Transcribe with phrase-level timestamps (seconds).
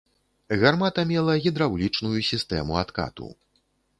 [0.61, 3.29] Гармата мела гідраўлічную сістэму адкату.